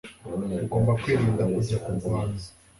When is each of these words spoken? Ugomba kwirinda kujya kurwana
Ugomba 0.63 0.91
kwirinda 1.01 1.43
kujya 1.53 1.77
kurwana 1.83 2.39